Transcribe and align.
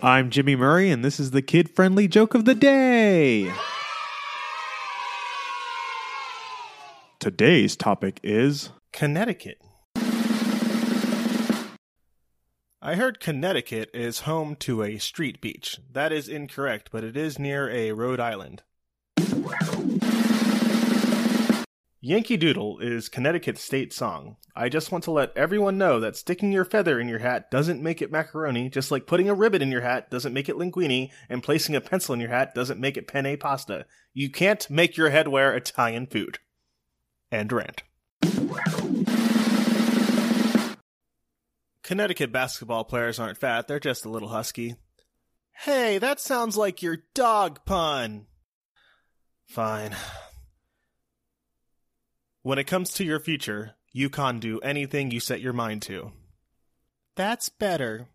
I'm 0.00 0.30
Jimmy 0.30 0.54
Murray, 0.54 0.92
and 0.92 1.04
this 1.04 1.18
is 1.18 1.32
the 1.32 1.42
kid 1.42 1.68
friendly 1.68 2.06
joke 2.06 2.34
of 2.34 2.44
the 2.44 2.54
day. 2.54 3.52
Today's 7.18 7.74
topic 7.74 8.20
is 8.22 8.70
Connecticut. 8.92 9.60
I 12.80 12.94
heard 12.94 13.18
Connecticut 13.18 13.90
is 13.92 14.20
home 14.20 14.54
to 14.60 14.84
a 14.84 14.98
street 14.98 15.40
beach. 15.40 15.80
That 15.90 16.12
is 16.12 16.28
incorrect, 16.28 16.90
but 16.92 17.02
it 17.02 17.16
is 17.16 17.40
near 17.40 17.68
a 17.68 17.90
Rhode 17.90 18.20
Island. 18.20 18.62
Yankee 22.00 22.36
Doodle 22.36 22.78
is 22.78 23.08
Connecticut's 23.08 23.60
state 23.60 23.92
song. 23.92 24.36
I 24.54 24.68
just 24.68 24.92
want 24.92 25.02
to 25.04 25.10
let 25.10 25.36
everyone 25.36 25.78
know 25.78 25.98
that 25.98 26.14
sticking 26.14 26.52
your 26.52 26.64
feather 26.64 27.00
in 27.00 27.08
your 27.08 27.18
hat 27.18 27.50
doesn't 27.50 27.82
make 27.82 28.00
it 28.00 28.12
macaroni, 28.12 28.68
just 28.68 28.92
like 28.92 29.04
putting 29.04 29.28
a 29.28 29.34
ribbon 29.34 29.62
in 29.62 29.72
your 29.72 29.80
hat 29.80 30.08
doesn't 30.08 30.32
make 30.32 30.48
it 30.48 30.54
linguine, 30.54 31.10
and 31.28 31.42
placing 31.42 31.74
a 31.74 31.80
pencil 31.80 32.14
in 32.14 32.20
your 32.20 32.28
hat 32.28 32.54
doesn't 32.54 32.78
make 32.78 32.96
it 32.96 33.08
penne 33.08 33.36
pasta. 33.36 33.84
You 34.14 34.30
can't 34.30 34.70
make 34.70 34.96
your 34.96 35.10
head 35.10 35.26
wear 35.26 35.56
Italian 35.56 36.06
food. 36.06 36.38
End 37.32 37.52
rant. 37.52 37.82
Connecticut 41.82 42.30
basketball 42.30 42.84
players 42.84 43.18
aren't 43.18 43.38
fat, 43.38 43.66
they're 43.66 43.80
just 43.80 44.04
a 44.04 44.10
little 44.10 44.28
husky. 44.28 44.76
Hey, 45.50 45.98
that 45.98 46.20
sounds 46.20 46.56
like 46.56 46.80
your 46.80 46.98
dog 47.12 47.64
pun. 47.64 48.26
Fine. 49.48 49.96
When 52.42 52.58
it 52.58 52.64
comes 52.68 52.92
to 52.94 53.04
your 53.04 53.18
future, 53.18 53.74
you 53.92 54.08
can 54.08 54.38
do 54.38 54.60
anything 54.60 55.10
you 55.10 55.18
set 55.18 55.40
your 55.40 55.52
mind 55.52 55.82
to. 55.82 56.12
That's 57.16 57.48
better. 57.48 58.06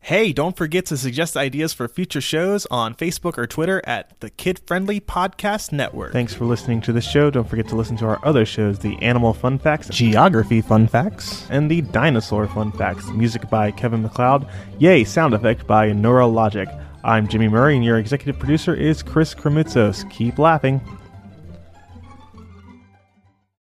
Hey, 0.00 0.32
don't 0.32 0.56
forget 0.56 0.84
to 0.86 0.96
suggest 0.96 1.36
ideas 1.36 1.72
for 1.72 1.86
future 1.86 2.20
shows 2.20 2.66
on 2.72 2.96
Facebook 2.96 3.38
or 3.38 3.46
Twitter 3.46 3.80
at 3.86 4.18
the 4.18 4.30
Kid 4.30 4.60
Friendly 4.66 4.98
Podcast 4.98 5.70
Network. 5.70 6.12
Thanks 6.12 6.34
for 6.34 6.44
listening 6.44 6.80
to 6.80 6.92
the 6.92 7.00
show. 7.00 7.30
Don't 7.30 7.48
forget 7.48 7.68
to 7.68 7.76
listen 7.76 7.96
to 7.98 8.06
our 8.06 8.18
other 8.24 8.44
shows 8.44 8.80
the 8.80 9.00
Animal 9.00 9.32
Fun 9.32 9.60
Facts, 9.60 9.88
Geography 9.88 10.60
Fun 10.60 10.88
Facts, 10.88 11.46
and 11.50 11.70
the 11.70 11.82
Dinosaur 11.82 12.48
Fun 12.48 12.72
Facts. 12.72 13.10
Music 13.10 13.48
by 13.48 13.70
Kevin 13.70 14.02
MacLeod. 14.02 14.48
Yay, 14.80 15.04
sound 15.04 15.34
effect 15.34 15.68
by 15.68 15.92
Neurologic. 15.92 16.66
I'm 17.04 17.28
Jimmy 17.28 17.46
Murray, 17.46 17.76
and 17.76 17.84
your 17.84 17.98
executive 17.98 18.40
producer 18.40 18.74
is 18.74 19.04
Chris 19.04 19.36
Kremitzos. 19.36 20.10
Keep 20.10 20.40
laughing. 20.40 20.80